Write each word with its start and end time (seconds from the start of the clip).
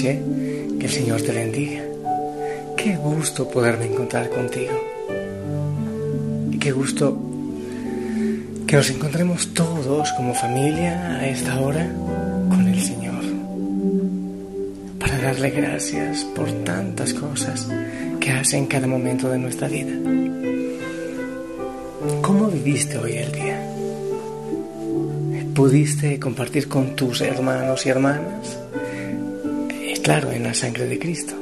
Que 0.00 0.86
el 0.86 0.90
Señor 0.90 1.20
te 1.20 1.30
bendiga. 1.30 1.82
Qué 2.74 2.96
gusto 2.96 3.46
poderme 3.50 3.84
encontrar 3.84 4.30
contigo. 4.30 4.72
Y 6.50 6.58
qué 6.58 6.72
gusto 6.72 7.20
que 8.66 8.76
nos 8.76 8.88
encontremos 8.88 9.52
todos 9.52 10.10
como 10.12 10.32
familia 10.32 11.18
a 11.18 11.28
esta 11.28 11.60
hora 11.60 11.86
con 12.48 12.66
el 12.66 12.80
Señor. 12.80 13.22
Para 14.98 15.18
darle 15.18 15.50
gracias 15.50 16.24
por 16.34 16.50
tantas 16.64 17.12
cosas 17.12 17.68
que 18.18 18.30
hace 18.30 18.56
en 18.56 18.66
cada 18.68 18.86
momento 18.86 19.28
de 19.28 19.38
nuestra 19.38 19.68
vida. 19.68 19.92
¿Cómo 22.22 22.48
viviste 22.48 22.96
hoy 22.96 23.16
el 23.18 23.32
día? 23.32 23.66
¿Pudiste 25.54 26.18
compartir 26.18 26.68
con 26.68 26.96
tus 26.96 27.20
hermanos 27.20 27.84
y 27.84 27.90
hermanas? 27.90 28.60
Claro, 30.02 30.32
en 30.32 30.42
la 30.42 30.54
sangre 30.54 30.86
de 30.86 30.98
Cristo. 30.98 31.34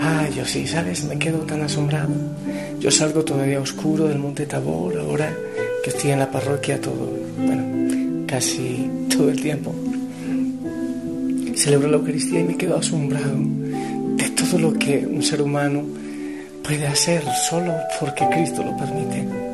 Ah, 0.00 0.28
yo 0.36 0.44
sí, 0.44 0.66
¿sabes? 0.66 1.04
Me 1.04 1.18
quedo 1.18 1.38
tan 1.40 1.62
asombrado. 1.62 2.12
Yo 2.80 2.90
salgo 2.90 3.24
todavía 3.24 3.60
oscuro 3.60 4.08
del 4.08 4.18
Monte 4.18 4.46
Tabor, 4.46 4.98
ahora 4.98 5.32
que 5.82 5.90
estoy 5.90 6.10
en 6.10 6.18
la 6.18 6.30
parroquia 6.30 6.80
todo, 6.80 7.08
bueno, 7.36 8.26
casi 8.26 8.90
todo 9.08 9.30
el 9.30 9.40
tiempo. 9.40 9.74
Celebro 11.54 11.88
la 11.88 11.96
Eucaristía 11.96 12.40
y 12.40 12.44
me 12.44 12.56
quedo 12.56 12.76
asombrado 12.76 13.36
de 14.16 14.30
todo 14.30 14.58
lo 14.58 14.72
que 14.74 15.06
un 15.06 15.22
ser 15.22 15.40
humano 15.42 15.84
puede 16.62 16.86
hacer 16.86 17.22
solo 17.48 17.74
porque 18.00 18.28
Cristo 18.28 18.62
lo 18.62 18.76
permite. 18.76 19.47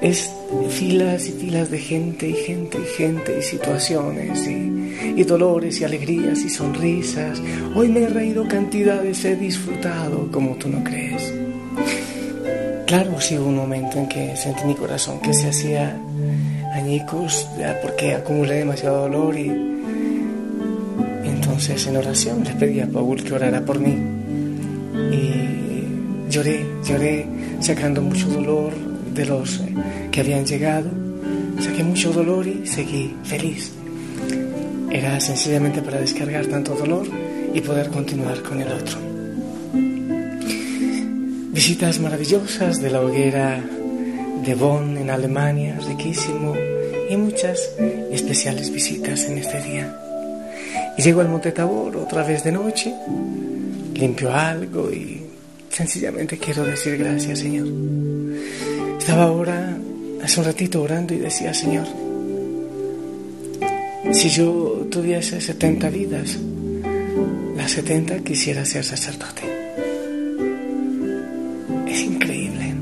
Es 0.00 0.32
filas 0.70 1.28
y 1.28 1.32
filas 1.32 1.70
de 1.70 1.78
gente 1.78 2.28
y 2.28 2.32
gente 2.32 2.78
y 2.78 2.96
gente 2.96 3.38
y 3.38 3.42
situaciones 3.42 4.46
y, 4.48 5.22
dolores 5.24 5.80
y 5.80 5.84
alegrías 5.84 6.40
y 6.40 6.48
sonrisas. 6.48 7.40
Hoy 7.74 7.88
me 7.88 8.00
he 8.00 8.08
reído 8.08 8.48
cantidades, 8.48 9.24
he 9.24 9.36
disfrutado 9.36 10.30
como 10.32 10.56
tú 10.56 10.68
no 10.68 10.82
crees. 10.82 11.32
Claro, 12.86 13.20
sí 13.20 13.36
hubo 13.38 13.48
un 13.48 13.56
momento 13.56 13.98
en 13.98 14.08
que 14.08 14.36
sentí 14.36 14.64
mi 14.64 14.74
corazón 14.74 15.20
que 15.20 15.32
se 15.34 15.48
hacía 15.48 16.00
añicos 16.72 17.46
porque 17.82 18.14
acumulé 18.14 18.54
demasiado 18.56 19.02
dolor 19.02 19.38
y 19.38 19.48
entonces 21.24 21.86
en 21.86 21.96
oración 21.96 22.42
le 22.42 22.52
pedí 22.52 22.80
a 22.80 22.86
Paul 22.86 23.22
que 23.22 23.34
orara 23.34 23.60
por 23.60 23.78
mí 23.78 23.94
y 25.12 26.30
lloré, 26.30 26.64
lloré 26.84 27.26
sacando 27.60 28.00
mucho 28.00 28.26
dolor, 28.28 28.72
de 29.20 29.26
los 29.26 29.60
que 30.10 30.20
habían 30.20 30.46
llegado. 30.46 30.88
Saqué 31.60 31.84
mucho 31.84 32.10
dolor 32.10 32.46
y 32.46 32.66
seguí 32.66 33.14
feliz. 33.24 33.70
Era 34.90 35.20
sencillamente 35.20 35.82
para 35.82 36.00
descargar 36.00 36.46
tanto 36.46 36.74
dolor 36.74 37.06
y 37.52 37.60
poder 37.60 37.88
continuar 37.90 38.42
con 38.42 38.62
el 38.62 38.72
otro. 38.72 38.98
Visitas 41.52 42.00
maravillosas 42.00 42.80
de 42.80 42.90
la 42.90 43.02
hoguera 43.02 43.62
de 44.44 44.54
Bonn 44.54 44.96
en 44.96 45.10
Alemania, 45.10 45.78
riquísimo, 45.86 46.54
y 47.10 47.16
muchas 47.16 47.70
especiales 48.10 48.72
visitas 48.72 49.24
en 49.24 49.38
este 49.38 49.60
día. 49.60 49.94
Y 50.96 51.02
llego 51.02 51.20
al 51.20 51.28
Monte 51.28 51.52
Tabor 51.52 51.94
otra 51.96 52.22
vez 52.22 52.42
de 52.42 52.52
noche, 52.52 52.94
limpio 53.94 54.32
algo 54.32 54.90
y 54.90 55.26
sencillamente 55.68 56.38
quiero 56.38 56.64
decir 56.64 56.96
gracias, 56.96 57.40
Señor. 57.40 58.19
Estaba 59.00 59.24
ahora, 59.24 59.78
hace 60.22 60.40
un 60.40 60.46
ratito 60.46 60.82
orando 60.82 61.14
y 61.14 61.18
decía, 61.18 61.54
Señor, 61.54 61.86
si 64.12 64.28
yo 64.28 64.86
tuviese 64.90 65.40
70 65.40 65.88
vidas, 65.88 66.38
las 67.56 67.70
70 67.72 68.18
quisiera 68.18 68.62
ser 68.66 68.84
sacerdote. 68.84 69.42
Es 71.88 72.02
increíble. 72.02 72.74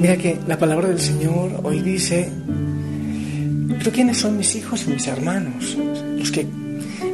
Mira 0.00 0.16
que 0.16 0.38
la 0.46 0.58
palabra 0.58 0.88
del 0.88 0.98
Señor 1.00 1.60
hoy 1.62 1.80
dice, 1.80 2.30
pero 3.78 3.92
¿quiénes 3.92 4.16
son 4.16 4.38
mis 4.38 4.56
hijos 4.56 4.86
y 4.86 4.92
mis 4.92 5.06
hermanos? 5.06 5.76
Los 6.16 6.32
que 6.32 6.46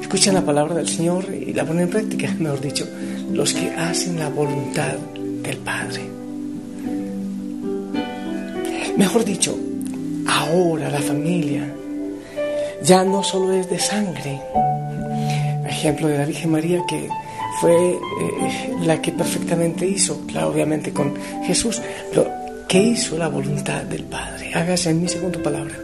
escuchan 0.01 0.35
la 0.35 0.47
palabra 0.47 0.77
del 0.77 0.89
Señor 0.89 1.27
y 1.35 1.53
la 1.53 1.67
ponen 1.67 1.83
en 1.83 1.91
práctica, 1.91 2.33
mejor 2.39 2.61
dicho, 2.61 2.87
los 3.33 3.53
que 3.53 3.71
hacen 3.71 4.21
la 4.21 4.29
voluntad 4.29 4.95
del 5.43 5.57
Padre. 5.59 6.20
Mejor 9.01 9.25
dicho, 9.25 9.59
ahora 10.27 10.91
la 10.91 11.01
familia 11.01 11.67
ya 12.83 13.03
no 13.03 13.23
solo 13.23 13.55
es 13.55 13.71
de 13.71 13.79
sangre. 13.79 14.39
Ejemplo 15.67 16.07
de 16.07 16.19
la 16.19 16.27
Virgen 16.27 16.51
María 16.51 16.83
que 16.87 17.09
fue 17.63 17.93
eh, 17.93 17.99
la 18.83 19.01
que 19.01 19.13
perfectamente 19.13 19.87
hizo, 19.87 20.21
claro, 20.27 20.49
obviamente 20.49 20.93
con 20.93 21.15
Jesús, 21.47 21.81
pero 22.11 22.31
que 22.69 22.79
hizo 22.79 23.17
la 23.17 23.29
voluntad 23.29 23.85
del 23.85 24.03
Padre. 24.03 24.53
Hágase 24.53 24.91
en 24.91 25.01
mi 25.01 25.09
segunda 25.09 25.43
palabra. 25.43 25.77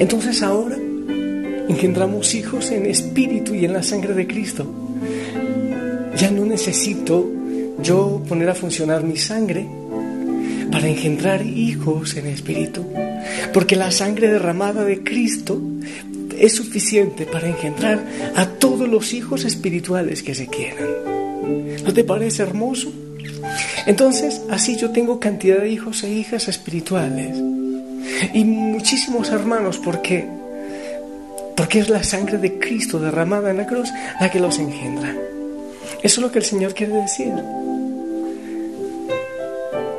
Entonces 0.00 0.42
ahora 0.42 0.76
engendramos 1.68 2.34
hijos 2.34 2.72
en 2.72 2.86
espíritu 2.86 3.54
y 3.54 3.64
en 3.64 3.74
la 3.74 3.84
sangre 3.84 4.14
de 4.14 4.26
Cristo. 4.26 4.66
Ya 6.16 6.32
no 6.32 6.44
necesito 6.44 7.30
yo 7.80 8.20
poner 8.28 8.50
a 8.50 8.56
funcionar 8.56 9.04
mi 9.04 9.16
sangre 9.16 9.79
para 10.70 10.88
engendrar 10.88 11.44
hijos 11.46 12.16
en 12.16 12.26
espíritu. 12.26 12.86
Porque 13.52 13.76
la 13.76 13.90
sangre 13.90 14.28
derramada 14.28 14.84
de 14.84 15.02
Cristo 15.02 15.60
es 16.38 16.54
suficiente 16.54 17.26
para 17.26 17.48
engendrar 17.48 18.02
a 18.34 18.46
todos 18.46 18.88
los 18.88 19.12
hijos 19.12 19.44
espirituales 19.44 20.22
que 20.22 20.34
se 20.34 20.46
quieran. 20.46 20.88
¿No 21.84 21.92
te 21.92 22.04
parece 22.04 22.42
hermoso? 22.42 22.92
Entonces, 23.86 24.42
así 24.50 24.76
yo 24.76 24.90
tengo 24.90 25.20
cantidad 25.20 25.58
de 25.58 25.70
hijos 25.70 26.02
e 26.02 26.10
hijas 26.10 26.48
espirituales. 26.48 27.36
Y 28.32 28.44
muchísimos 28.44 29.30
hermanos, 29.30 29.78
¿por 29.78 30.02
qué? 30.02 30.26
Porque 31.56 31.80
es 31.80 31.88
la 31.88 32.02
sangre 32.02 32.38
de 32.38 32.58
Cristo 32.58 32.98
derramada 32.98 33.50
en 33.50 33.58
la 33.58 33.66
cruz 33.66 33.90
la 34.20 34.30
que 34.30 34.40
los 34.40 34.58
engendra. 34.58 35.14
Eso 36.02 36.02
es 36.02 36.18
lo 36.18 36.32
que 36.32 36.38
el 36.38 36.44
Señor 36.44 36.74
quiere 36.74 36.94
decir 36.94 37.32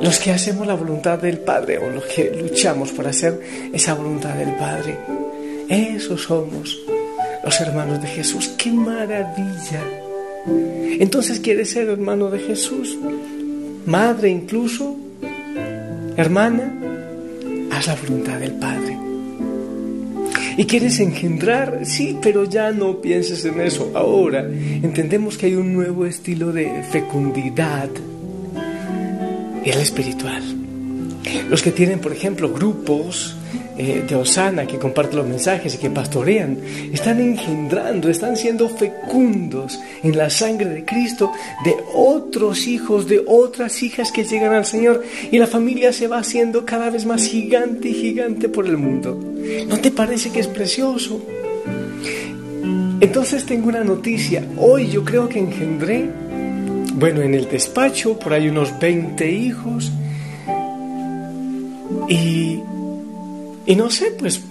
los 0.02 0.18
que 0.18 0.32
hacemos 0.32 0.66
la 0.66 0.74
voluntad 0.74 1.18
del 1.20 1.38
Padre 1.38 1.78
o 1.78 1.88
los 1.88 2.04
que 2.04 2.36
luchamos 2.36 2.90
por 2.90 3.06
hacer 3.06 3.40
esa 3.72 3.94
voluntad 3.94 4.34
del 4.34 4.52
Padre. 4.56 4.98
Esos 5.68 6.22
somos 6.22 6.76
los 7.44 7.60
hermanos 7.60 8.02
de 8.02 8.08
Jesús. 8.08 8.48
¡Qué 8.58 8.72
maravilla! 8.72 9.80
Entonces, 10.98 11.38
¿quieres 11.38 11.70
ser 11.70 11.88
hermano 11.88 12.30
de 12.30 12.40
Jesús? 12.40 12.98
Madre 13.86 14.28
incluso, 14.28 14.96
hermana, 16.16 16.74
haz 17.70 17.86
la 17.86 17.94
voluntad 17.94 18.40
del 18.40 18.52
Padre. 18.54 18.98
¿Y 20.56 20.64
quieres 20.64 20.98
engendrar? 20.98 21.80
Sí, 21.84 22.18
pero 22.20 22.44
ya 22.44 22.72
no 22.72 23.00
pienses 23.00 23.44
en 23.44 23.60
eso. 23.60 23.92
Ahora 23.94 24.44
entendemos 24.82 25.38
que 25.38 25.46
hay 25.46 25.54
un 25.54 25.72
nuevo 25.72 26.06
estilo 26.06 26.52
de 26.52 26.82
fecundidad 26.90 27.88
el 29.64 29.78
espiritual. 29.80 30.42
Los 31.48 31.62
que 31.62 31.70
tienen, 31.70 32.00
por 32.00 32.12
ejemplo, 32.12 32.52
grupos 32.52 33.36
eh, 33.78 34.04
de 34.06 34.14
Osana 34.14 34.66
que 34.66 34.78
comparten 34.78 35.18
los 35.18 35.26
mensajes 35.26 35.74
y 35.74 35.78
que 35.78 35.88
pastorean, 35.88 36.58
están 36.92 37.20
engendrando, 37.20 38.10
están 38.10 38.36
siendo 38.36 38.68
fecundos 38.68 39.80
en 40.02 40.16
la 40.16 40.28
sangre 40.28 40.68
de 40.68 40.84
Cristo 40.84 41.32
de 41.64 41.74
otros 41.94 42.66
hijos, 42.66 43.08
de 43.08 43.24
otras 43.26 43.82
hijas 43.82 44.12
que 44.12 44.24
llegan 44.24 44.52
al 44.52 44.66
Señor 44.66 45.02
y 45.30 45.38
la 45.38 45.46
familia 45.46 45.92
se 45.92 46.06
va 46.06 46.18
haciendo 46.18 46.66
cada 46.66 46.90
vez 46.90 47.06
más 47.06 47.24
gigante 47.26 47.88
y 47.88 47.94
gigante 47.94 48.50
por 48.50 48.66
el 48.66 48.76
mundo. 48.76 49.18
¿No 49.66 49.78
te 49.78 49.90
parece 49.90 50.30
que 50.30 50.40
es 50.40 50.48
precioso? 50.48 51.22
Entonces 53.00 53.46
tengo 53.46 53.68
una 53.68 53.84
noticia. 53.84 54.46
Hoy 54.58 54.90
yo 54.90 55.02
creo 55.02 55.28
que 55.28 55.38
engendré 55.38 56.10
bueno, 56.94 57.22
en 57.22 57.34
el 57.34 57.48
despacho 57.48 58.18
por 58.18 58.32
ahí 58.32 58.48
unos 58.48 58.78
20 58.78 59.30
hijos. 59.30 59.92
Y, 62.08 62.58
y 63.66 63.76
no 63.76 63.90
sé, 63.90 64.12
pues 64.18 64.42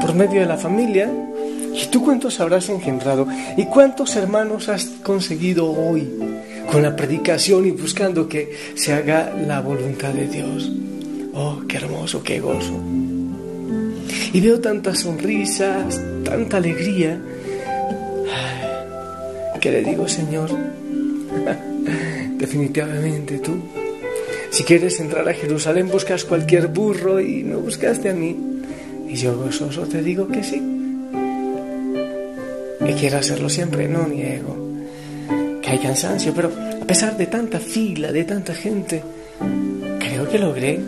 por 0.00 0.14
medio 0.14 0.40
de 0.40 0.46
la 0.46 0.56
familia. 0.56 1.10
¿Y 1.74 1.86
tú 1.88 2.02
cuántos 2.02 2.40
habrás 2.40 2.68
engendrado? 2.68 3.26
¿Y 3.56 3.66
cuántos 3.66 4.16
hermanos 4.16 4.68
has 4.68 4.86
conseguido 5.02 5.70
hoy 5.70 6.08
con 6.70 6.82
la 6.82 6.96
predicación 6.96 7.66
y 7.66 7.70
buscando 7.70 8.28
que 8.28 8.56
se 8.74 8.94
haga 8.94 9.34
la 9.46 9.60
voluntad 9.60 10.12
de 10.14 10.26
Dios? 10.26 10.70
Oh, 11.34 11.60
qué 11.68 11.76
hermoso, 11.76 12.22
qué 12.22 12.40
gozo. 12.40 12.80
Y 14.32 14.40
veo 14.40 14.58
tantas 14.60 15.00
sonrisas, 15.00 16.00
tanta 16.24 16.56
alegría, 16.56 17.20
que 19.60 19.70
le 19.70 19.82
digo, 19.82 20.08
Señor, 20.08 20.50
Definitivamente 22.38 23.38
tú. 23.38 23.56
Si 24.50 24.64
quieres 24.64 24.98
entrar 25.00 25.28
a 25.28 25.34
Jerusalén 25.34 25.88
buscas 25.88 26.24
cualquier 26.24 26.68
burro 26.68 27.20
y 27.20 27.44
me 27.44 27.56
buscaste 27.56 28.10
a 28.10 28.14
mí. 28.14 28.36
Y 29.08 29.14
yo 29.14 29.36
gozoso 29.36 29.82
te 29.82 30.02
digo 30.02 30.28
que 30.28 30.42
sí. 30.42 30.62
Y 32.88 32.92
quiero 32.94 33.18
hacerlo 33.18 33.48
siempre, 33.48 33.88
no 33.88 34.06
niego 34.06 34.66
que 35.66 35.72
hay 35.72 35.78
cansancio, 35.78 36.32
pero 36.32 36.48
a 36.80 36.86
pesar 36.86 37.16
de 37.16 37.26
tanta 37.26 37.58
fila, 37.58 38.12
de 38.12 38.24
tanta 38.24 38.54
gente, 38.54 39.02
creo 39.98 40.28
que 40.28 40.38
logré 40.38 40.78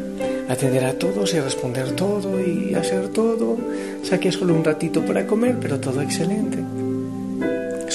atender 0.48 0.84
a 0.84 0.92
todos 0.94 1.34
y 1.34 1.40
responder 1.40 1.90
todo 1.92 2.40
y 2.40 2.74
hacer 2.74 3.08
todo. 3.08 3.58
Saqué 4.04 4.30
solo 4.30 4.54
un 4.54 4.64
ratito 4.64 5.04
para 5.04 5.26
comer, 5.26 5.56
pero 5.60 5.80
todo 5.80 6.00
excelente. 6.00 6.58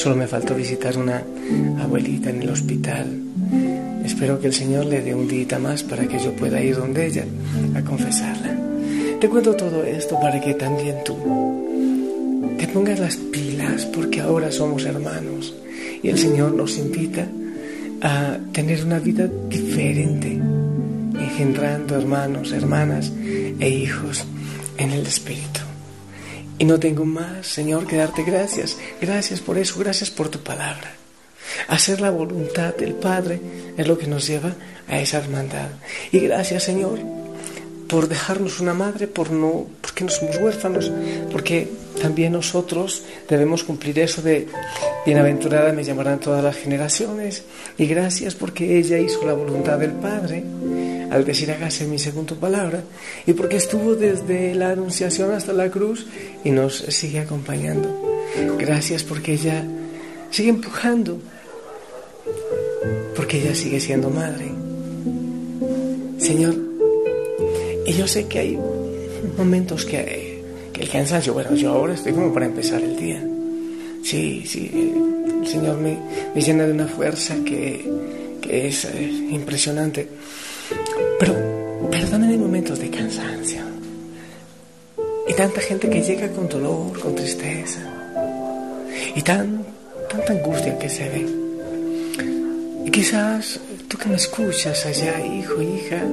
Solo 0.04 0.18
me 0.18 0.28
faltó 0.28 0.54
visitar 0.54 0.98
una 0.98 1.24
abuelita 1.80 2.30
en 2.30 2.42
el 2.42 2.50
hospital. 2.50 3.08
Espero 4.04 4.38
que 4.38 4.48
el 4.48 4.54
Señor 4.54 4.86
le 4.88 5.02
dé 5.02 5.16
un 5.16 5.30
día 5.30 5.58
más 5.60 5.82
para 5.82 6.06
que 6.06 6.20
yo 6.20 6.34
pueda 6.34 6.62
ir 6.62 6.76
donde 6.76 7.08
ella 7.08 7.24
a 7.74 7.82
confesarla. 7.84 8.54
Te 9.22 9.30
cuento 9.30 9.56
todo 9.56 9.82
esto 9.86 10.20
para 10.20 10.42
que 10.42 10.56
también 10.56 10.98
tú 11.06 11.16
te 12.58 12.68
pongas 12.68 13.00
las 13.00 13.16
pilas 13.16 13.86
porque 13.86 14.20
ahora 14.20 14.52
somos 14.52 14.84
hermanos 14.84 15.56
y 16.04 16.10
el 16.10 16.18
Señor 16.18 16.52
nos 16.52 16.78
invita 16.78 17.26
a 18.02 18.40
tener 18.52 18.84
una 18.84 19.00
vida 19.00 19.30
diferente, 19.48 20.38
engendrando 21.18 21.96
hermanos, 21.96 22.52
hermanas 22.52 23.10
e 23.58 23.70
hijos 23.70 24.26
en 24.78 24.92
el 24.92 25.08
Espíritu. 25.08 25.63
Y 26.64 26.66
no 26.66 26.80
tengo 26.80 27.04
más, 27.04 27.46
Señor, 27.46 27.86
que 27.86 27.98
darte 27.98 28.24
gracias. 28.24 28.78
Gracias 29.02 29.42
por 29.42 29.58
eso, 29.58 29.78
gracias 29.80 30.10
por 30.10 30.30
tu 30.30 30.40
palabra. 30.40 30.94
Hacer 31.68 32.00
la 32.00 32.10
voluntad 32.10 32.74
del 32.74 32.94
Padre 32.94 33.42
es 33.76 33.86
lo 33.86 33.98
que 33.98 34.08
nos 34.08 34.26
lleva 34.28 34.56
a 34.88 34.98
esa 34.98 35.18
hermandad. 35.18 35.68
Y 36.14 36.20
gracias, 36.20 36.64
Señor, 36.64 37.00
por 37.88 38.08
dejarnos 38.08 38.60
una 38.60 38.74
madre, 38.74 39.08
por 39.08 39.32
no, 39.32 39.68
porque 39.82 40.04
no 40.04 40.10
somos 40.10 40.38
huérfanos, 40.38 40.92
porque 41.32 41.68
también 42.02 42.34
nosotros 42.34 43.04
debemos 43.30 43.64
cumplir 43.64 44.00
eso 44.00 44.22
de 44.22 44.48
bienaventurada 45.06 45.74
me 45.74 45.84
llamarán 45.84 46.20
todas 46.20 46.44
las 46.44 46.58
generaciones. 46.58 47.44
Y 47.78 47.86
gracias 47.86 48.36
porque 48.36 48.78
ella 48.78 48.98
hizo 48.98 49.26
la 49.26 49.34
voluntad 49.34 49.80
del 49.80 49.92
Padre 49.92 50.44
al 51.12 51.26
decir 51.26 51.52
hágase 51.52 51.86
mi 51.86 52.00
segunda 52.00 52.34
palabra 52.34 52.82
y 53.28 53.34
porque 53.34 53.58
estuvo 53.58 53.96
desde 53.96 54.56
la 54.56 54.72
anunciación 54.72 55.32
hasta 55.32 55.54
la 55.54 55.70
cruz 55.70 56.08
y 56.44 56.50
nos 56.50 56.78
sigue 56.78 57.20
acompañando. 57.20 58.02
Gracias 58.58 59.04
porque 59.04 59.34
ella 59.34 59.64
sigue 60.32 60.50
empujando, 60.50 61.20
porque 63.16 63.42
ella 63.42 63.54
sigue 63.54 63.80
siendo 63.80 64.10
madre. 64.10 64.52
Señor, 66.18 66.73
y 67.86 67.94
yo 67.94 68.08
sé 68.08 68.28
que 68.28 68.40
hay 68.40 68.60
momentos 69.38 69.86
que, 69.86 70.42
que 70.72 70.82
el 70.82 70.90
cansancio, 70.90 71.34
bueno, 71.34 71.56
yo 71.56 71.72
ahora 71.72 71.94
estoy 71.94 72.14
como 72.14 72.34
para 72.34 72.46
empezar 72.46 72.82
el 72.82 72.96
día. 72.96 73.24
Sí, 74.04 74.44
sí, 74.46 74.70
el 75.42 75.48
Señor 75.48 75.78
me, 75.78 75.98
llena 76.36 76.66
de 76.66 76.74
una 76.74 76.88
fuerza 76.88 77.36
que, 77.46 77.90
que 78.42 78.68
es 78.68 78.88
impresionante. 79.30 80.08
Pero, 81.20 81.34
hay 81.94 82.38
momentos 82.38 82.80
de 82.80 82.90
cansancio. 82.90 83.62
Y 85.28 85.34
tanta 85.34 85.62
gente 85.62 85.90
que 85.90 86.02
llega 86.02 86.28
con 86.30 86.50
dolor, 86.50 87.00
con 87.00 87.16
tristeza. 87.16 87.80
Y 89.16 89.22
tan, 89.22 89.64
tanta 90.10 90.34
angustia 90.34 90.78
que 90.78 90.90
se 90.90 91.10
ve. 91.10 91.26
Y 92.86 92.92
quizás 92.92 93.60
tú 93.88 93.98
que 93.98 94.10
me 94.10 94.16
escuchas 94.16 94.86
allá, 94.86 95.20
hijo, 95.26 95.62
hija, 95.62 96.04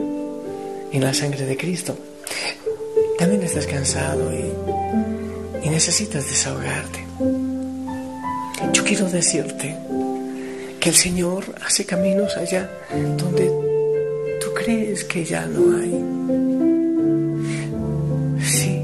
en 0.93 1.03
la 1.03 1.15
sangre 1.15 1.47
de 1.47 1.57
Cristo. 1.57 1.97
También 3.19 3.43
estás 3.43 3.67
cansado 3.67 4.33
y, 4.33 5.69
necesitas 5.69 6.29
desahogarte. 6.29 7.05
Yo 8.73 8.85
quiero 8.85 9.09
decirte 9.09 9.77
que 10.81 10.89
el 10.89 10.95
Señor 10.97 11.45
hace 11.65 11.87
caminos 11.87 12.37
allá 12.37 12.69
donde 13.17 13.47
tú 14.41 14.53
crees 14.53 15.05
que 15.05 15.25
ya 15.25 15.47
no 15.47 15.77
hay. 15.77 15.95
Sí, 18.43 18.83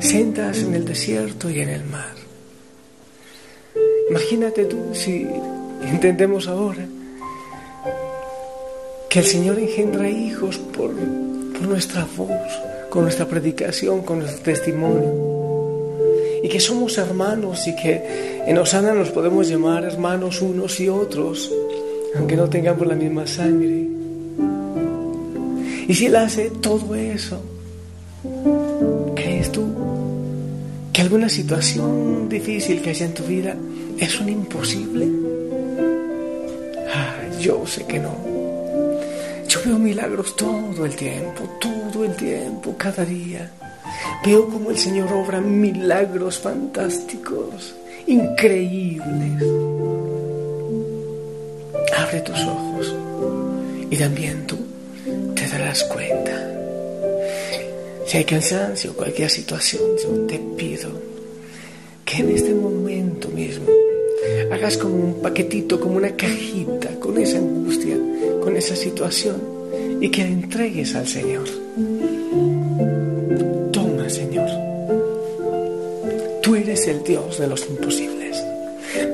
sentas 0.00 0.58
en 0.58 0.74
el 0.74 0.86
desierto 0.86 1.50
y 1.50 1.60
en 1.60 1.68
el 1.68 1.84
mar. 1.84 2.14
Imagínate 4.08 4.64
tú 4.64 4.78
si 4.94 5.28
entendemos 5.82 6.48
ahora 6.48 6.86
que 9.10 9.18
el 9.18 9.24
Señor 9.24 9.58
engendra 9.58 10.08
hijos 10.08 10.56
por, 10.56 10.92
nuestra 11.60 12.06
voz, 12.16 12.30
con 12.88 13.02
nuestra 13.02 13.26
predicación, 13.26 14.02
con 14.02 14.20
nuestro 14.20 14.40
testimonio. 14.44 15.12
Y 16.44 16.48
que 16.48 16.60
somos 16.60 16.96
hermanos 16.96 17.66
y 17.66 17.74
que 17.74 18.42
en 18.46 18.56
Osana 18.56 18.94
nos 18.94 19.10
podemos 19.10 19.48
llamar 19.48 19.84
hermanos 19.84 20.40
unos 20.40 20.78
y 20.78 20.88
otros, 20.88 21.52
aunque 22.16 22.36
no 22.36 22.48
tengamos 22.48 22.86
la 22.86 22.94
misma 22.94 23.26
sangre. 23.26 23.88
Y 25.88 25.94
si 25.94 26.06
Él 26.06 26.14
hace 26.14 26.50
todo 26.60 26.94
eso, 26.94 27.42
¿crees 29.16 29.50
tú 29.50 29.64
que 30.92 31.02
alguna 31.02 31.28
situación 31.28 32.28
difícil 32.28 32.80
que 32.80 32.90
haya 32.90 33.06
en 33.06 33.14
tu 33.14 33.24
vida 33.24 33.56
es 33.98 34.20
un 34.20 34.28
imposible? 34.28 35.08
Ah, 36.94 37.16
yo 37.40 37.66
sé 37.66 37.84
que 37.86 37.98
no. 37.98 38.29
Veo 39.64 39.78
milagros 39.78 40.36
todo 40.36 40.86
el 40.86 40.96
tiempo, 40.96 41.42
todo 41.60 42.04
el 42.04 42.16
tiempo, 42.16 42.74
cada 42.78 43.04
día. 43.04 43.50
Veo 44.24 44.48
como 44.48 44.70
el 44.70 44.78
Señor 44.78 45.12
obra 45.12 45.40
milagros 45.40 46.38
fantásticos, 46.38 47.74
increíbles. 48.06 49.42
Abre 51.96 52.20
tus 52.20 52.40
ojos 52.40 52.94
y 53.90 53.96
también 53.96 54.46
tú 54.46 54.56
te 55.34 55.46
darás 55.46 55.84
cuenta. 55.84 56.50
Si 58.06 58.16
hay 58.16 58.24
cansancio, 58.24 58.94
cualquier 58.94 59.28
situación, 59.28 59.82
yo 60.02 60.26
te 60.26 60.38
pido 60.56 60.90
que 62.04 62.22
en 62.22 62.30
este 62.30 62.54
momento 62.54 63.28
mismo 63.28 63.66
hagas 64.50 64.78
como 64.78 64.94
un 64.94 65.22
paquetito, 65.22 65.78
como 65.78 65.96
una 65.96 66.16
cajita 66.16 66.98
con 66.98 67.18
esa 67.18 67.38
angustia, 67.38 67.96
con 68.50 68.56
esa 68.56 68.74
situación 68.74 69.40
y 70.00 70.10
que 70.10 70.24
la 70.24 70.30
entregues 70.30 70.96
al 70.96 71.06
Señor. 71.06 71.48
Toma, 73.70 74.08
Señor. 74.08 74.50
Tú 76.42 76.56
eres 76.56 76.84
el 76.88 77.04
Dios 77.04 77.38
de 77.38 77.46
los 77.46 77.64
imposibles. 77.68 78.44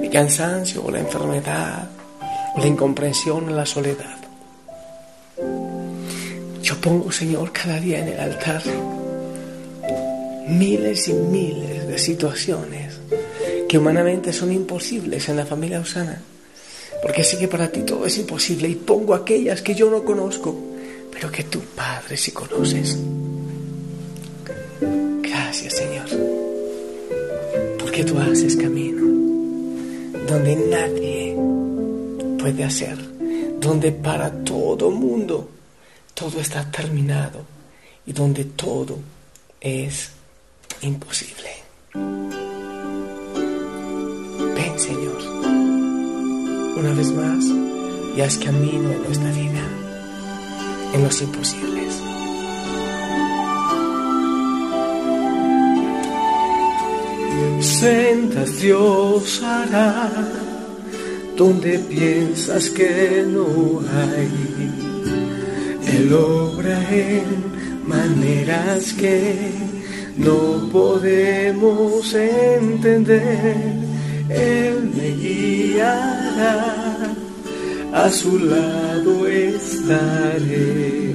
Mi 0.01 0.09
cansancio 0.09 0.83
o 0.83 0.91
la 0.91 1.01
enfermedad, 1.01 1.87
la 2.57 2.67
incomprensión 2.67 3.55
la 3.55 3.67
soledad. 3.67 4.17
Yo 6.63 6.81
pongo, 6.81 7.13
Señor, 7.13 7.53
cada 7.53 7.79
día 7.79 7.99
en 7.99 8.09
el 8.09 8.19
altar 8.21 8.63
miles 10.49 11.09
y 11.09 11.13
miles 11.13 11.87
de 11.87 11.99
situaciones 11.99 12.95
que 13.69 13.77
humanamente 13.77 14.33
son 14.33 14.51
imposibles 14.51 15.29
en 15.29 15.37
la 15.37 15.45
familia 15.45 15.81
Osana, 15.81 16.23
porque 17.07 17.23
sé 17.23 17.39
que 17.39 17.47
para 17.47 17.71
ti 17.71 17.83
todo 17.83 18.05
es 18.05 18.19
imposible 18.19 18.69
y 18.69 18.75
pongo 18.75 19.15
aquellas 19.15 19.63
que 19.63 19.77
yo 19.77 19.89
no 19.89 20.03
conozco, 20.03 20.53
pero 21.13 21.31
que 21.31 21.45
tu 21.45 21.61
Padre 21.61 22.17
sí 22.17 22.33
conoces. 22.33 22.99
Gracias 25.23 25.73
Señor, 25.73 26.09
porque 27.79 28.03
tú 28.03 28.19
haces 28.19 28.57
camino 28.57 29.07
donde 30.27 30.57
nadie 30.57 31.37
puede 32.41 32.65
hacer, 32.65 32.99
donde 33.61 33.93
para 33.93 34.43
todo 34.43 34.91
mundo 34.91 35.49
todo 36.13 36.41
está 36.41 36.69
terminado 36.69 37.45
y 38.05 38.13
donde 38.13 38.47
todo 38.47 38.99
es 39.61 40.11
imposible. 40.83 41.51
Señor. 44.77 45.36
Una 46.77 46.93
vez 46.93 47.11
más, 47.13 47.45
y 48.15 48.21
haz 48.21 48.37
camino 48.37 48.91
en 48.93 49.03
nuestra 49.03 49.31
vida, 49.31 49.63
en 50.93 51.03
los 51.03 51.23
imposibles. 51.23 51.95
Sentas 57.61 58.61
Dios 58.61 59.43
hará 59.43 60.11
donde 61.35 61.79
piensas 61.79 62.69
que 62.69 63.25
no 63.27 63.81
hay. 63.81 64.29
Él 65.97 66.13
obra 66.13 66.79
en 66.91 67.89
maneras 67.89 68.93
que 68.93 69.51
no 70.19 70.69
podemos 70.71 72.13
entender 72.13 73.86
él 74.29 74.91
me 74.95 75.11
guiará, 75.11 76.65
a 77.93 78.11
su 78.11 78.39
lado 78.39 79.27
estaré. 79.27 81.15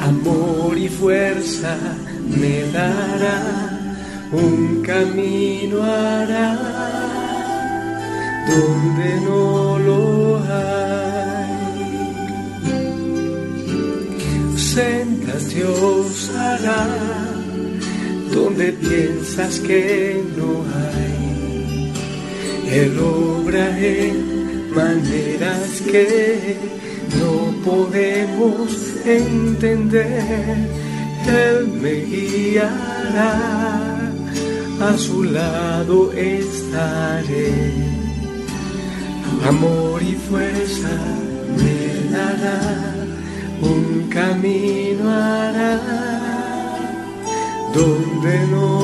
Amor 0.00 0.78
y 0.78 0.88
fuerza 0.88 1.76
me 2.40 2.62
dará, 2.72 3.42
un 4.32 4.82
camino 4.82 5.82
hará 5.82 6.58
donde 8.48 9.20
no 9.26 9.78
lo 9.78 10.38
hay. 10.38 10.88
Sendas 14.56 15.48
Dios 15.50 16.30
hará 16.36 16.86
donde 18.32 18.72
piensas 18.72 19.60
que 19.60 20.22
no 20.36 20.62
hay. 20.62 20.87
Él 22.70 22.98
obra 22.98 23.78
en 23.78 24.74
maneras 24.74 25.80
que 25.90 26.56
no 27.18 27.62
podemos 27.64 28.68
entender, 29.06 30.68
Él 31.26 31.66
me 31.80 31.94
guiará, 32.04 33.32
a 34.80 34.98
su 34.98 35.24
lado 35.24 36.12
estaré. 36.12 37.72
Amor 39.46 40.02
y 40.02 40.12
fuerza 40.28 40.90
me 41.56 42.10
dará, 42.10 42.94
un 43.62 44.08
camino 44.10 45.10
hará, 45.10 45.80
donde 47.74 48.46
no 48.50 48.77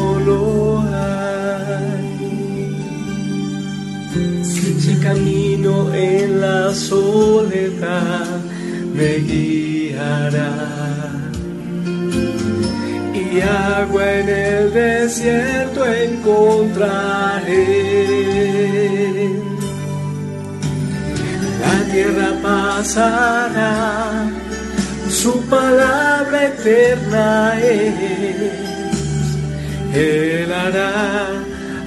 me 8.95 9.19
guiará. 9.29 10.53
Y 13.15 13.41
agua 13.41 14.13
en 14.21 14.29
el 14.29 14.73
desierto 14.73 15.85
encontraré. 15.87 17.65
La 21.61 21.77
tierra 21.93 22.31
pasará, 22.43 24.27
su 25.09 25.41
palabra 25.43 26.47
eterna 26.47 27.61
es. 27.61 27.95
Él 29.95 30.53
hará 30.53 31.29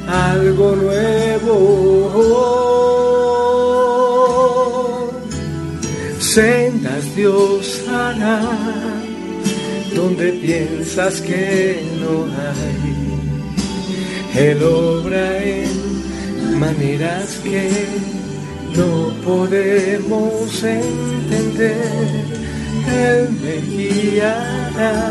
algo 0.08 0.76
nuevo. 0.76 2.57
Sendas 6.38 7.16
Dios 7.16 7.84
hará 7.90 8.40
donde 9.96 10.34
piensas 10.34 11.20
que 11.22 11.82
no 12.00 12.26
hay. 12.26 12.94
Él 14.40 14.62
obra 14.62 15.44
en 15.44 16.60
maneras 16.60 17.40
que 17.44 17.72
no 18.76 19.16
podemos 19.26 20.64
entender. 20.64 22.26
Él 22.86 23.30
me 23.42 23.56
guiará, 23.76 25.10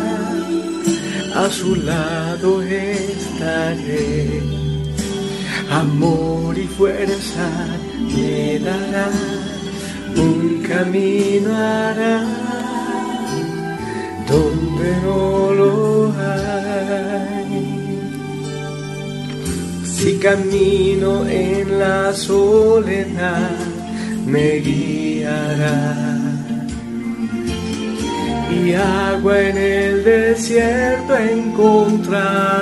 a 1.35 1.51
su 1.51 1.75
lado 1.75 2.63
estaré. 2.63 4.43
Amor 5.73 6.57
y 6.57 6.69
fuerza 6.69 7.51
me 8.15 9.11
un 10.17 10.63
camino 10.67 11.55
hará 11.55 12.25
donde 14.29 14.97
no 15.05 15.53
lo 15.55 16.13
hay. 16.19 17.57
Si 19.85 20.19
camino 20.19 21.27
en 21.27 21.79
la 21.79 22.13
soledad, 22.13 23.57
me 24.27 24.59
guiará. 24.59 25.97
Y 28.51 28.73
agua 28.75 29.41
en 29.41 29.57
el 29.57 30.05
desierto 30.05 31.17
encontraré. 31.17 32.57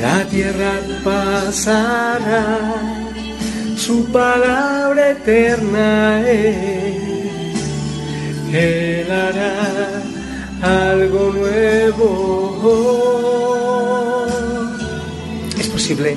La 0.00 0.24
tierra 0.24 0.74
pasará, 1.02 2.44
su 3.84 4.04
palabra 4.06 5.10
eterna 5.10 6.26
es. 6.26 6.96
Él 8.50 9.10
hará 9.10 10.02
algo 10.90 11.30
nuevo. 11.34 12.64
Es 15.60 15.68
posible 15.68 16.16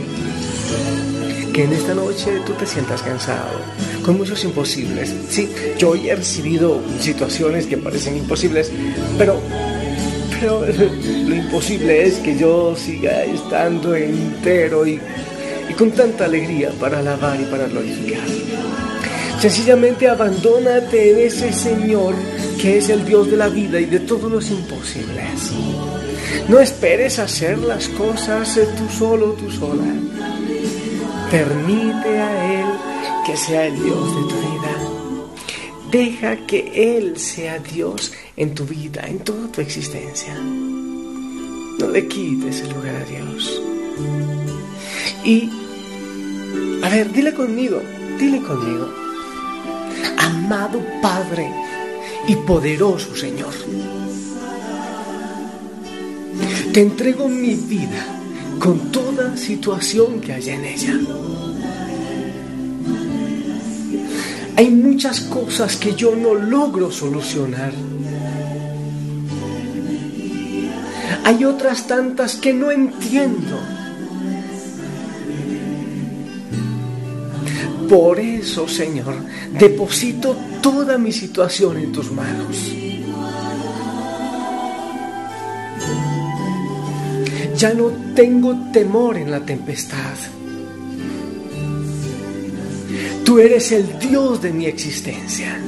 que 1.54 1.66
en 1.66 1.74
esta 1.74 1.94
noche 1.94 2.40
tú 2.46 2.54
te 2.54 2.66
sientas 2.66 3.02
cansado, 3.02 3.60
con 4.06 4.18
muchos 4.18 4.42
imposibles. 4.46 5.14
Sí, 5.30 5.50
yo 5.78 5.94
he 5.96 6.16
recibido 6.16 6.82
situaciones 7.02 7.66
que 7.66 7.76
parecen 7.76 8.16
imposibles, 8.16 8.72
pero 9.18 9.42
lo 10.42 11.36
imposible 11.36 12.08
es 12.08 12.20
que 12.20 12.38
yo 12.38 12.78
siga 12.78 13.26
estando 13.26 13.94
entero 13.94 14.88
y, 14.88 15.02
y 15.70 15.74
con 15.74 15.92
tanta 15.92 16.26
alegría 16.26 16.72
para 16.80 17.00
alabar 17.00 17.40
y 17.40 17.46
para 17.46 17.68
glorificar. 17.68 18.28
Sencillamente 19.40 20.08
abandónate 20.08 21.12
en 21.12 21.28
ese 21.28 21.54
Señor 21.54 22.16
que 22.60 22.80
es 22.80 22.90
el 22.90 23.06
Dios 23.06 23.30
de 23.30 23.38
la 23.38 23.50
vida 23.50 23.80
y 23.80 23.86
de 23.86 24.00
todos 24.00 24.32
los 24.32 24.50
imposibles. 24.50 25.52
No 26.50 26.60
esperes 26.60 27.20
hacer 27.20 27.58
las 27.60 27.88
cosas 27.90 28.60
tú 28.78 28.90
solo, 28.90 29.34
tú 29.34 29.52
sola. 29.52 29.84
Permite 31.30 32.20
a 32.20 32.62
Él 32.62 32.68
que 33.26 33.38
sea 33.38 33.68
el 33.68 33.76
Dios 33.76 34.16
de 34.16 34.22
tu 34.22 34.36
vida. 34.36 34.98
Deja 35.92 36.38
que 36.48 36.98
Él 36.98 37.18
sea 37.18 37.60
Dios 37.60 38.14
en 38.36 38.56
tu 38.56 38.66
vida, 38.66 39.06
en 39.08 39.20
toda 39.20 39.52
tu 39.52 39.62
existencia. 39.62 40.34
No 40.36 41.90
le 41.90 42.08
quites 42.08 42.62
el 42.62 42.70
lugar 42.70 42.96
a 42.96 43.04
Dios. 43.06 43.62
Y, 45.28 45.52
a 46.82 46.90
ver, 46.90 47.12
dile 47.12 47.34
conmigo, 47.34 47.82
dile 48.18 48.42
conmigo 48.42 48.88
amado 50.18 50.82
Padre 51.02 51.52
y 52.28 52.36
poderoso 52.36 53.16
Señor. 53.16 53.54
Te 56.74 56.82
entrego 56.82 57.28
mi 57.28 57.56
vida 57.56 58.06
con 58.60 58.92
toda 58.92 59.36
situación 59.36 60.22
que 60.22 60.34
haya 60.34 60.56
en 60.56 60.66
ella. 60.66 61.00
Hay 64.56 64.70
muchas 64.70 65.20
cosas 65.20 65.76
que 65.76 65.94
yo 65.94 66.16
no 66.16 66.34
logro 66.34 66.90
solucionar. 66.90 67.74
Hay 71.26 71.44
otras 71.44 71.88
tantas 71.88 72.36
que 72.36 72.54
no 72.54 72.72
entiendo. 72.72 73.77
Por 77.90 78.20
eso, 78.20 78.68
Señor, 78.68 79.16
deposito 79.58 80.36
toda 80.62 80.98
mi 80.98 81.12
situación 81.12 81.78
en 81.78 81.92
tus 81.92 82.12
manos. 82.12 82.58
Ya 87.56 87.74
no 87.74 87.88
tengo 88.14 88.56
temor 88.72 89.18
en 89.18 89.32
la 89.32 89.40
tempestad. 89.40 90.16
Tú 93.24 93.40
eres 93.40 93.72
el 93.72 93.98
Dios 94.00 94.42
de 94.42 94.52
mi 94.52 94.66
existencia. 94.66 95.60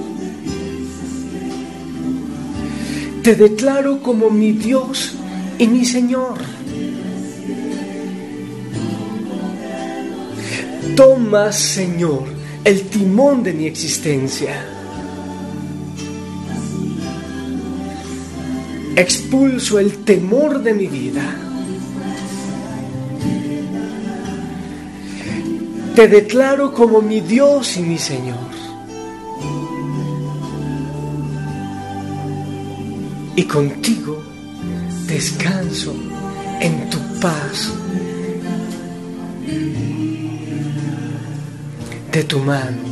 Te 3.24 3.36
declaro 3.36 4.02
como 4.02 4.30
mi 4.30 4.52
Dios 4.52 5.16
y 5.58 5.68
mi 5.68 5.86
Señor. 5.86 6.59
Toma, 11.00 11.54
Señor, 11.54 12.26
el 12.66 12.90
timón 12.90 13.42
de 13.42 13.54
mi 13.54 13.68
existencia. 13.68 14.66
Expulso 18.98 19.80
el 19.80 20.00
temor 20.04 20.62
de 20.62 20.74
mi 20.74 20.88
vida. 20.88 21.24
Te 25.96 26.10
declaro 26.10 26.74
como 26.74 27.02
mi 27.02 27.22
Dios 27.22 27.78
y 27.78 27.84
mi 27.84 27.98
Señor. 27.98 28.50
Y 33.38 33.44
contigo 33.44 34.22
descanso 35.08 35.96
en 36.60 36.90
tu 36.90 37.00
paz. 37.22 37.72
De 42.20 42.26
tu 42.26 42.40
mano 42.40 42.84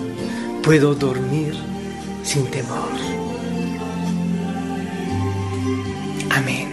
puedo 0.64 0.96
dormir 0.96 1.54
sin 2.24 2.46
temor. 2.46 2.94
Amén. 6.30 6.70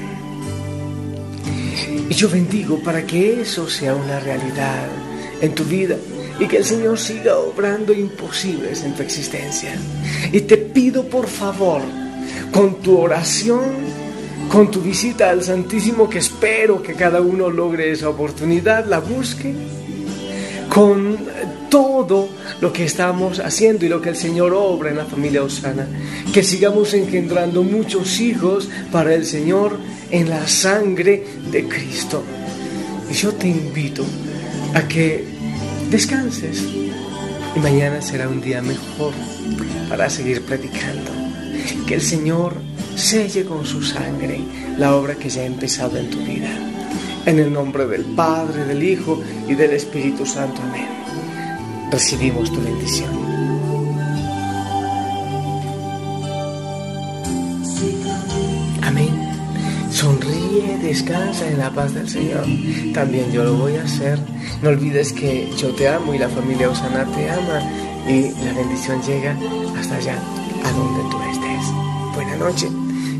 Y 2.09 2.15
yo 2.15 2.31
bendigo 2.31 2.79
para 2.79 3.05
que 3.05 3.41
eso 3.41 3.69
sea 3.69 3.97
una 3.97 4.21
realidad 4.21 4.87
en 5.41 5.53
tu 5.53 5.65
vida 5.65 5.97
y 6.39 6.47
que 6.47 6.59
el 6.59 6.65
Señor 6.65 6.97
siga 6.97 7.37
obrando 7.39 7.93
imposibles 7.93 8.85
en 8.85 8.95
tu 8.95 9.03
existencia. 9.03 9.75
Y 10.31 10.43
te 10.43 10.57
pido 10.57 11.09
por 11.09 11.27
favor, 11.27 11.83
con 12.53 12.77
tu 12.77 12.97
oración, 12.99 13.65
con 14.49 14.71
tu 14.71 14.81
visita 14.81 15.29
al 15.29 15.43
Santísimo, 15.43 16.09
que 16.09 16.19
espero 16.19 16.81
que 16.81 16.95
cada 16.95 17.21
uno 17.21 17.51
logre 17.51 17.91
esa 17.91 18.09
oportunidad, 18.11 18.87
la 18.87 19.01
busque, 19.01 19.53
con 20.73 21.19
todo 21.75 22.29
lo 22.61 22.73
que 22.73 22.85
estamos 22.85 23.41
haciendo 23.41 23.85
y 23.85 23.89
lo 23.89 24.01
que 24.01 24.11
el 24.11 24.15
Señor 24.15 24.55
obra 24.55 24.91
en 24.91 24.97
la 24.97 25.07
familia 25.07 25.43
Osana, 25.43 25.89
que 26.33 26.45
sigamos 26.45 26.95
engendrando 26.95 27.65
muchos 27.65 28.21
hijos 28.21 28.69
para 28.93 29.13
el 29.13 29.27
Señor 29.27 29.77
en 30.13 30.31
la 30.31 30.47
sangre 30.47 31.27
de 31.51 31.67
Cristo. 31.67 32.23
Y 33.11 33.15
yo 33.15 33.33
te 33.33 33.49
invito 33.49 34.05
a 34.73 34.87
que 34.87 35.25
descanses 35.91 36.63
y 36.63 37.59
mañana 37.59 38.01
será 38.01 38.29
un 38.29 38.41
día 38.41 38.63
mejor 38.63 39.13
para 39.89 40.09
seguir 40.09 40.43
predicando. 40.43 41.11
Que 41.89 41.95
el 41.95 42.03
Señor 42.03 42.55
selle 42.95 43.45
con 43.45 43.67
su 43.67 43.83
sangre 43.83 44.39
la 44.79 44.95
obra 44.95 45.17
que 45.17 45.29
ya 45.29 45.43
ha 45.43 45.47
empezado 45.47 45.97
en 45.99 46.09
tu 46.09 46.19
vida. 46.19 46.57
En 47.27 47.41
el 47.41 47.53
nombre 47.53 47.85
del 47.89 48.05
Padre, 48.05 48.65
del 48.65 48.85
Hijo 48.85 49.21
y 49.49 49.55
del 49.55 49.73
Espíritu 49.73 50.25
Santo. 50.25 50.63
Amén. 50.63 51.04
Recibimos 51.95 52.51
tu 52.51 52.61
bendición. 52.61 53.09
Amén. 58.83 59.11
Sonríe, 59.93 60.77
descansa 60.83 61.47
en 61.47 61.59
la 61.61 61.71
paz 61.71 61.95
del 61.95 62.09
Señor. 62.09 62.45
También 62.93 63.31
yo 63.31 63.45
lo 63.45 63.55
voy 63.55 63.77
a 63.77 63.85
hacer. 63.85 64.19
No 64.61 64.71
olvides 64.71 65.13
que 65.13 65.49
yo 65.57 65.69
te 65.69 65.87
amo 65.87 66.13
y 66.13 66.19
la 66.19 66.29
familia 66.29 66.69
Osana 66.69 67.05
te 67.15 67.31
ama 67.31 67.63
y 68.09 68.23
la 68.45 68.53
bendición 68.55 69.01
llega 69.03 69.37
hasta 69.79 69.95
allá, 69.95 70.19
a 70.65 70.73
donde 70.73 71.01
tú 71.13 71.23
estés. 71.31 71.65
Buena 72.17 72.37
noche. 72.39 72.69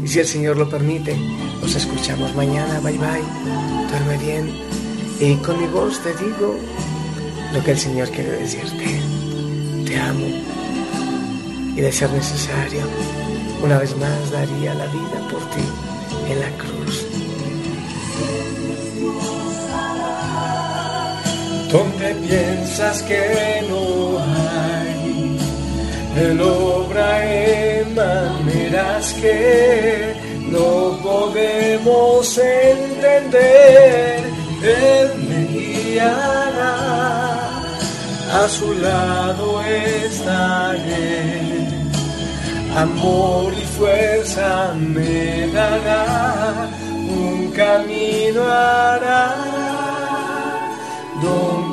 Y 0.03 0.09
si 0.09 0.19
el 0.19 0.27
Señor 0.27 0.57
lo 0.57 0.69
permite, 0.69 1.17
nos 1.61 1.77
escuchamos 1.77 2.35
mañana. 2.35 2.81
Bye 2.81 2.99
bye. 2.99 3.89
Duerme 3.89 4.19
bien. 4.19 4.51
Y 5.21 5.37
con 5.37 5.61
mi 5.61 5.69
voz 5.69 6.01
te 6.01 6.09
digo 6.15 6.59
lo 7.55 7.63
que 7.63 7.71
el 7.71 7.79
Señor 7.79 8.11
quiere 8.11 8.33
decirte. 8.33 9.01
Te 9.87 9.97
amo. 9.97 10.27
Y 11.77 11.81
de 11.81 11.93
ser 11.93 12.11
necesario, 12.11 12.83
una 13.63 13.79
vez 13.79 13.97
más 13.97 14.31
daría 14.33 14.75
la 14.75 14.87
vida 14.87 15.29
por 15.31 15.41
ti 15.51 15.65
en 16.31 16.41
la 16.41 16.51
cruz. 16.59 17.07
¿Dónde 21.71 22.15
piensas 22.27 23.03
que 23.03 23.65
no 23.69 24.19
hay? 24.19 25.39
El 26.17 26.41
obra 26.41 27.25
en 27.25 27.95
maneras 27.95 29.13
que 29.15 30.15
no 30.49 30.99
podemos 31.03 32.39
entender. 32.39 34.24
a 38.45 38.49
su 38.49 38.75
lado 38.75 39.63
estaré. 39.63 41.41
Amor 42.77 43.55
y 43.55 43.65
fuerza 43.79 44.75
me 44.75 45.47
dará, 45.49 46.69
un 46.91 47.51
camino 47.53 48.43
hará. 48.43 49.35
Donde 51.23 51.64